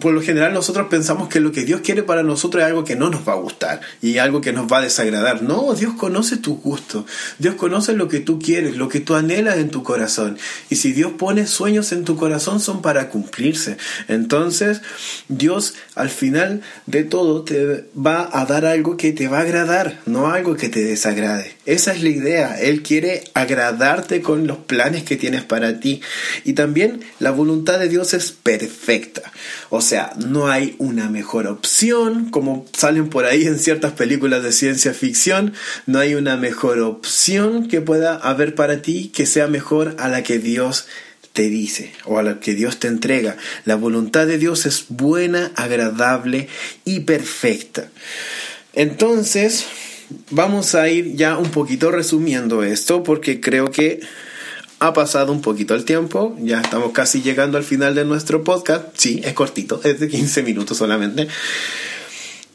Por 0.00 0.12
lo 0.12 0.22
general 0.22 0.52
nosotros 0.52 0.88
pensamos 0.88 1.28
que 1.28 1.40
lo 1.40 1.52
que 1.52 1.64
Dios 1.64 1.80
quiere 1.82 2.02
para 2.02 2.22
nosotros 2.22 2.62
es 2.62 2.68
algo 2.68 2.84
que 2.84 2.96
no 2.96 3.10
nos 3.10 3.26
va 3.26 3.32
a 3.32 3.36
gustar 3.36 3.80
y 4.02 4.18
algo 4.18 4.40
que 4.40 4.52
nos 4.52 4.70
va 4.70 4.78
a 4.78 4.82
desagradar. 4.82 5.42
No, 5.42 5.74
Dios 5.74 5.94
conoce 5.94 6.36
tu 6.36 6.56
gusto, 6.56 7.06
Dios 7.38 7.54
conoce 7.54 7.92
lo 7.92 8.08
que 8.08 8.20
tú 8.20 8.38
quieres, 8.38 8.76
lo 8.76 8.88
que 8.88 9.00
tú 9.00 9.14
anhelas 9.14 9.58
en 9.58 9.70
tu 9.70 9.82
corazón. 9.82 10.38
Y 10.68 10.76
si 10.76 10.92
Dios 10.92 11.12
pone 11.18 11.46
sueños 11.46 11.92
en 11.92 12.04
tu 12.04 12.16
corazón 12.16 12.60
son 12.60 12.82
para 12.82 13.08
cumplirse. 13.08 13.76
Entonces 14.08 14.82
Dios 15.28 15.74
al 15.94 16.10
final 16.10 16.62
de 16.86 17.04
todo 17.04 17.42
te 17.42 17.84
va 17.94 18.28
a 18.32 18.44
dar 18.46 18.64
algo 18.64 18.96
que 18.96 19.12
te 19.12 19.28
va 19.28 19.38
a 19.38 19.42
agradar, 19.42 20.00
no 20.06 20.30
algo 20.30 20.56
que 20.56 20.68
te 20.68 20.82
desagrade. 20.84 21.54
Esa 21.66 21.92
es 21.92 22.02
la 22.02 22.08
idea. 22.08 22.60
Él 22.60 22.82
quiere 22.82 23.24
agradarte 23.34 24.22
con 24.22 24.46
los 24.46 24.58
planes 24.58 25.04
que 25.04 25.16
tienes 25.16 25.42
para 25.42 25.80
ti. 25.80 26.00
Y 26.44 26.54
también 26.54 26.99
la 27.18 27.30
voluntad 27.30 27.78
de 27.78 27.88
Dios 27.88 28.14
es 28.14 28.32
perfecta. 28.32 29.32
O 29.68 29.80
sea, 29.80 30.12
no 30.16 30.48
hay 30.48 30.74
una 30.78 31.08
mejor 31.08 31.46
opción, 31.46 32.30
como 32.30 32.66
salen 32.76 33.08
por 33.08 33.24
ahí 33.24 33.46
en 33.46 33.58
ciertas 33.58 33.92
películas 33.92 34.42
de 34.42 34.52
ciencia 34.52 34.94
ficción, 34.94 35.54
no 35.86 35.98
hay 35.98 36.14
una 36.14 36.36
mejor 36.36 36.80
opción 36.80 37.68
que 37.68 37.80
pueda 37.80 38.16
haber 38.16 38.54
para 38.54 38.82
ti 38.82 39.10
que 39.14 39.26
sea 39.26 39.46
mejor 39.46 39.96
a 39.98 40.08
la 40.08 40.22
que 40.22 40.38
Dios 40.38 40.86
te 41.32 41.48
dice 41.48 41.92
o 42.04 42.18
a 42.18 42.22
la 42.22 42.40
que 42.40 42.54
Dios 42.54 42.78
te 42.78 42.88
entrega. 42.88 43.36
La 43.64 43.76
voluntad 43.76 44.26
de 44.26 44.38
Dios 44.38 44.66
es 44.66 44.86
buena, 44.88 45.52
agradable 45.56 46.48
y 46.84 47.00
perfecta. 47.00 47.88
Entonces, 48.72 49.66
vamos 50.30 50.74
a 50.74 50.88
ir 50.88 51.14
ya 51.14 51.38
un 51.38 51.50
poquito 51.50 51.90
resumiendo 51.90 52.62
esto 52.62 53.02
porque 53.02 53.40
creo 53.40 53.70
que 53.70 54.00
ha 54.80 54.94
pasado 54.94 55.30
un 55.30 55.42
poquito 55.42 55.74
el 55.74 55.84
tiempo, 55.84 56.36
ya 56.40 56.60
estamos 56.62 56.92
casi 56.92 57.20
llegando 57.20 57.58
al 57.58 57.64
final 57.64 57.94
de 57.94 58.06
nuestro 58.06 58.42
podcast. 58.42 58.86
Sí, 58.96 59.20
es 59.22 59.34
cortito, 59.34 59.80
es 59.84 60.00
de 60.00 60.08
15 60.08 60.42
minutos 60.42 60.78
solamente. 60.78 61.28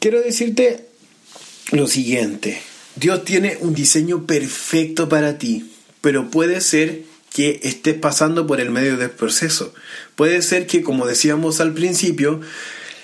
Quiero 0.00 0.20
decirte 0.20 0.84
lo 1.70 1.86
siguiente, 1.86 2.60
Dios 2.96 3.24
tiene 3.24 3.58
un 3.60 3.74
diseño 3.74 4.26
perfecto 4.26 5.08
para 5.08 5.38
ti, 5.38 5.70
pero 6.00 6.30
puede 6.30 6.60
ser 6.60 7.02
que 7.32 7.60
estés 7.62 7.94
pasando 7.94 8.46
por 8.46 8.60
el 8.60 8.70
medio 8.70 8.96
del 8.96 9.10
proceso. 9.10 9.72
Puede 10.14 10.42
ser 10.42 10.66
que, 10.66 10.82
como 10.82 11.06
decíamos 11.06 11.60
al 11.60 11.74
principio, 11.74 12.40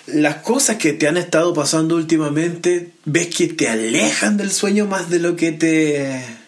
las 0.07 0.37
cosas 0.37 0.76
que 0.76 0.93
te 0.93 1.07
han 1.07 1.17
estado 1.17 1.55
pasando 1.55 1.97
últimamente, 1.97 2.91
ves 3.05 3.29
que 3.29 3.49
te 3.49 3.69
alejan 3.69 4.37
del 4.37 4.50
sueño 4.50 4.87
más 4.87 5.11
de 5.11 5.19
lo 5.19 5.37
que 5.37 5.52
te 5.52 6.41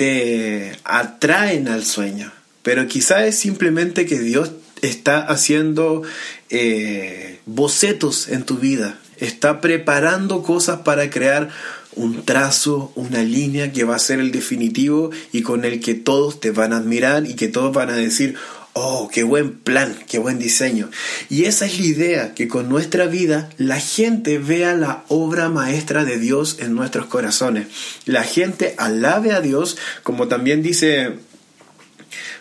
te 0.00 0.78
atraen 0.84 1.68
al 1.68 1.84
sueño. 1.84 2.32
Pero 2.62 2.88
quizá 2.88 3.26
es 3.26 3.38
simplemente 3.38 4.06
que 4.06 4.18
Dios 4.18 4.52
está 4.80 5.20
haciendo 5.20 6.04
eh, 6.48 7.38
bocetos 7.44 8.28
en 8.28 8.44
tu 8.44 8.56
vida, 8.56 8.98
está 9.18 9.60
preparando 9.60 10.42
cosas 10.42 10.80
para 10.86 11.10
crear 11.10 11.50
un 11.96 12.24
trazo, 12.24 12.92
una 12.94 13.22
línea 13.22 13.72
que 13.72 13.84
va 13.84 13.96
a 13.96 13.98
ser 13.98 14.20
el 14.20 14.30
definitivo 14.30 15.10
y 15.32 15.42
con 15.42 15.66
el 15.66 15.80
que 15.80 15.92
todos 15.92 16.40
te 16.40 16.50
van 16.50 16.72
a 16.72 16.78
admirar 16.78 17.26
y 17.26 17.34
que 17.34 17.48
todos 17.48 17.70
van 17.70 17.90
a 17.90 17.96
decir, 17.96 18.36
oh, 18.72 19.08
qué 19.12 19.22
buen 19.22 19.52
plan, 19.52 19.96
qué 20.08 20.18
buen 20.18 20.38
diseño. 20.38 20.90
Y 21.28 21.44
esa 21.44 21.66
es 21.66 21.78
la 21.78 21.86
idea, 21.86 22.34
que 22.34 22.48
con 22.48 22.68
nuestra 22.68 23.06
vida 23.06 23.50
la 23.58 23.80
gente 23.80 24.38
vea 24.38 24.74
la 24.74 25.04
obra 25.08 25.48
maestra 25.48 26.04
de 26.04 26.18
Dios 26.18 26.56
en 26.60 26.74
nuestros 26.74 27.06
corazones. 27.06 27.66
La 28.06 28.24
gente 28.24 28.74
alabe 28.78 29.32
a 29.32 29.40
Dios, 29.40 29.76
como 30.02 30.28
también 30.28 30.62
dice 30.62 31.14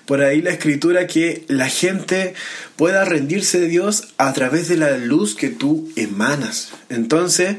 por 0.06 0.22
ahí 0.22 0.42
la 0.42 0.50
escritura, 0.50 1.06
que 1.06 1.46
la 1.48 1.70
gente 1.70 2.34
pueda 2.76 3.06
rendirse 3.06 3.60
de 3.60 3.68
Dios 3.68 4.08
a 4.18 4.34
través 4.34 4.68
de 4.68 4.78
la 4.78 4.98
luz 4.98 5.36
que 5.36 5.50
tú 5.50 5.92
emanas. 5.96 6.70
Entonces, 6.90 7.58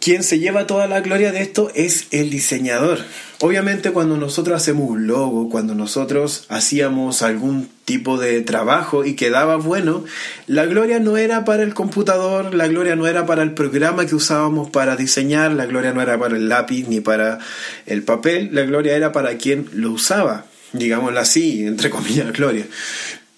quien 0.00 0.22
se 0.22 0.38
lleva 0.38 0.66
toda 0.66 0.86
la 0.86 1.00
gloria 1.00 1.32
de 1.32 1.42
esto 1.42 1.70
es 1.74 2.06
el 2.10 2.30
diseñador. 2.30 2.98
Obviamente 3.40 3.92
cuando 3.92 4.16
nosotros 4.16 4.56
hacemos 4.56 4.90
un 4.90 5.06
logo, 5.06 5.48
cuando 5.48 5.74
nosotros 5.74 6.44
hacíamos 6.48 7.22
algún 7.22 7.68
tipo 7.84 8.18
de 8.18 8.40
trabajo 8.42 9.04
y 9.04 9.14
quedaba 9.14 9.56
bueno, 9.56 10.04
la 10.46 10.66
gloria 10.66 10.98
no 10.98 11.16
era 11.16 11.44
para 11.44 11.62
el 11.62 11.72
computador, 11.72 12.54
la 12.54 12.66
gloria 12.66 12.96
no 12.96 13.06
era 13.06 13.26
para 13.26 13.42
el 13.42 13.52
programa 13.52 14.06
que 14.06 14.14
usábamos 14.14 14.70
para 14.70 14.96
diseñar, 14.96 15.52
la 15.52 15.66
gloria 15.66 15.92
no 15.92 16.02
era 16.02 16.18
para 16.18 16.36
el 16.36 16.48
lápiz 16.48 16.88
ni 16.88 17.00
para 17.00 17.38
el 17.86 18.02
papel, 18.02 18.50
la 18.52 18.62
gloria 18.62 18.96
era 18.96 19.12
para 19.12 19.36
quien 19.36 19.68
lo 19.72 19.92
usaba, 19.92 20.46
digámoslo 20.72 21.20
así, 21.20 21.64
entre 21.64 21.90
comillas, 21.90 22.32
gloria. 22.32 22.66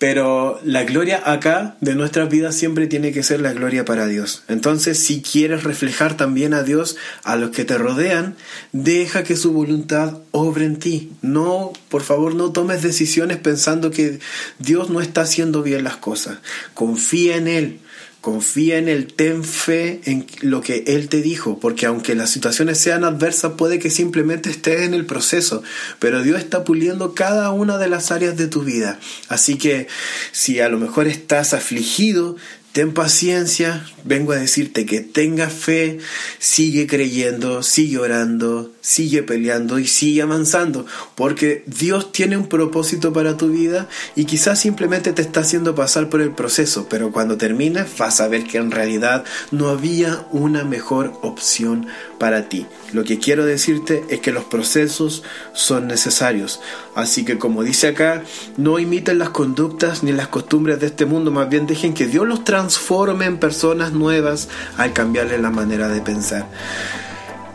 Pero 0.01 0.59
la 0.65 0.85
gloria 0.85 1.23
acá 1.31 1.77
de 1.83 1.95
nuestras 1.95 2.31
vidas 2.31 2.55
siempre 2.55 2.87
tiene 2.87 3.13
que 3.13 3.23
ser 3.23 3.43
la 3.43 3.53
gloria 3.53 3.85
para 3.85 4.07
Dios. 4.07 4.45
Entonces, 4.49 4.99
si 4.99 5.21
quieres 5.21 5.63
reflejar 5.63 6.17
también 6.17 6.55
a 6.55 6.63
Dios 6.63 6.97
a 7.23 7.37
los 7.37 7.51
que 7.51 7.67
te 7.67 7.77
rodean, 7.77 8.35
deja 8.73 9.25
que 9.25 9.37
su 9.37 9.53
voluntad 9.53 10.17
obre 10.31 10.65
en 10.65 10.79
ti. 10.79 11.13
No, 11.21 11.75
por 11.91 12.01
favor, 12.01 12.35
no 12.35 12.51
tomes 12.51 12.81
decisiones 12.81 13.37
pensando 13.37 13.91
que 13.91 14.21
Dios 14.59 14.89
no 14.89 15.03
está 15.03 15.21
haciendo 15.21 15.63
bien 15.63 15.85
las 15.85 15.99
cosas. 15.99 16.39
Confía 16.73 17.37
en 17.37 17.47
Él. 17.47 17.81
Confía 18.21 18.77
en 18.77 18.89
Él, 18.89 19.07
ten 19.07 19.45
fe 19.45 20.01
en 20.05 20.27
lo 20.43 20.61
que 20.61 20.85
Él 20.87 21.09
te 21.09 21.23
dijo, 21.23 21.59
porque 21.59 21.87
aunque 21.87 22.15
las 22.15 22.29
situaciones 22.29 22.77
sean 22.77 23.03
adversas, 23.05 23.53
puede 23.57 23.79
que 23.79 23.89
simplemente 23.89 24.51
estés 24.51 24.83
en 24.83 24.93
el 24.93 25.07
proceso, 25.07 25.63
pero 25.99 26.23
Dios 26.23 26.39
está 26.39 26.63
puliendo 26.63 27.15
cada 27.15 27.51
una 27.51 27.79
de 27.79 27.89
las 27.89 28.11
áreas 28.11 28.37
de 28.37 28.47
tu 28.47 28.63
vida. 28.63 29.01
Así 29.29 29.57
que 29.57 29.89
si 30.33 30.61
a 30.61 30.69
lo 30.69 30.79
mejor 30.79 31.07
estás 31.07 31.55
afligido, 31.55 32.37
ten 32.73 32.95
paciencia, 32.95 33.85
vengo 34.05 34.33
a 34.33 34.37
decirte 34.37 34.87
que 34.87 35.01
tengas 35.01 35.53
fe, 35.53 35.99
sigue 36.39 36.87
creyendo, 36.87 37.63
sigue 37.63 37.99
orando, 37.99 38.71
sigue 38.81 39.23
peleando 39.23 39.79
y 39.79 39.87
sigue 39.87 40.23
avanzando, 40.23 40.87
porque 41.17 41.65
Dios 41.67 42.13
tiene 42.13 42.37
un 42.37 42.47
propósito 42.47 43.13
para 43.13 43.37
tu 43.37 43.49
vida 43.49 43.89
y 44.15 44.25
quizás 44.25 44.61
simplemente 44.61 45.13
te 45.13 45.23
está 45.23 45.41
haciendo 45.41 45.75
pasar 45.75 46.09
por 46.09 46.21
el 46.21 46.31
proceso, 46.31 46.87
pero 46.89 47.11
cuando 47.11 47.37
termines 47.37 47.87
vas 47.99 48.21
a 48.21 48.29
ver 48.29 48.45
que 48.45 48.59
en 48.59 48.71
realidad 48.71 49.25
no 49.51 49.69
había 49.69 50.27
una 50.31 50.65
mejor 50.65 51.13
opción 51.23 51.89
para 52.19 52.49
ti. 52.49 52.67
Lo 52.93 53.05
que 53.05 53.19
quiero 53.19 53.45
decirte 53.45 54.05
es 54.09 54.21
que 54.21 54.33
los 54.33 54.45
procesos 54.45 55.23
son 55.55 55.89
necesarios, 55.89 56.61
así 56.95 57.25
que 57.25 57.39
como 57.39 57.63
dice 57.65 57.89
acá, 57.89 58.23
no 58.57 58.79
imiten 58.79 59.19
las 59.19 59.31
conductas 59.31 60.03
ni 60.03 60.13
las 60.13 60.29
costumbres 60.29 60.81
de 60.81 60.87
este 60.87 61.07
mundo, 61.07 61.31
más 61.31 61.49
bien 61.49 61.67
dejen 61.67 61.95
que 61.95 62.07
Dios 62.07 62.27
los 62.27 62.45
transforme 62.61 63.25
en 63.25 63.39
personas 63.39 63.93
nuevas 63.93 64.49
al 64.77 64.93
cambiarle 64.93 65.39
la 65.39 65.51
manera 65.51 65.89
de 65.89 66.03
pensar. 66.03 66.47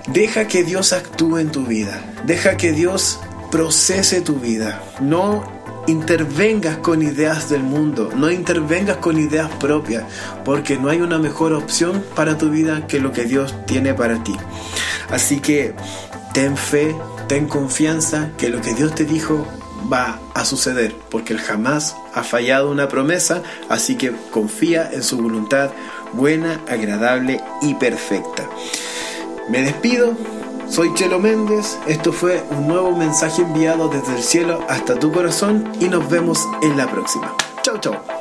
Deja 0.07 0.47
que 0.47 0.63
Dios 0.63 0.93
actúe 0.93 1.37
en 1.37 1.51
tu 1.51 1.63
vida. 1.63 2.03
Deja 2.25 2.57
que 2.57 2.71
Dios 2.71 3.19
procese 3.51 4.21
tu 4.21 4.39
vida. 4.39 4.81
No 4.99 5.43
intervengas 5.85 6.77
con 6.77 7.03
ideas 7.03 7.49
del 7.51 7.61
mundo. 7.61 8.09
No 8.15 8.31
intervengas 8.31 8.97
con 8.97 9.19
ideas 9.19 9.51
propias. 9.59 10.05
Porque 10.43 10.77
no 10.77 10.89
hay 10.89 11.01
una 11.01 11.19
mejor 11.19 11.53
opción 11.53 12.03
para 12.15 12.39
tu 12.39 12.49
vida 12.49 12.87
que 12.87 12.99
lo 12.99 13.11
que 13.11 13.25
Dios 13.25 13.53
tiene 13.67 13.93
para 13.93 14.23
ti. 14.23 14.35
Así 15.11 15.39
que 15.39 15.75
ten 16.33 16.57
fe, 16.57 16.95
ten 17.27 17.47
confianza 17.47 18.31
que 18.39 18.49
lo 18.49 18.59
que 18.59 18.73
Dios 18.73 18.95
te 18.95 19.05
dijo 19.05 19.47
va 19.91 20.19
a 20.33 20.45
suceder. 20.45 20.95
Porque 21.09 21.33
Él 21.33 21.39
jamás 21.39 21.95
ha 22.13 22.23
fallado 22.23 22.71
una 22.71 22.87
promesa. 22.87 23.41
Así 23.69 23.95
que 23.95 24.13
confía 24.31 24.89
en 24.91 25.03
su 25.03 25.17
voluntad 25.17 25.71
buena, 26.13 26.61
agradable 26.67 27.41
y 27.61 27.73
perfecta. 27.75 28.49
Me 29.49 29.61
despido, 29.61 30.13
soy 30.67 30.93
Chelo 30.95 31.19
Méndez, 31.19 31.77
esto 31.87 32.11
fue 32.11 32.43
un 32.49 32.67
nuevo 32.67 32.95
mensaje 32.95 33.43
enviado 33.43 33.89
desde 33.89 34.15
el 34.15 34.23
cielo 34.23 34.65
hasta 34.67 34.97
tu 34.97 35.11
corazón 35.11 35.71
y 35.79 35.85
nos 35.85 36.09
vemos 36.09 36.39
en 36.63 36.75
la 36.77 36.89
próxima. 36.89 37.35
Chau, 37.61 37.77
chau. 37.79 38.14